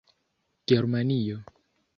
[0.71, 1.45] Germanio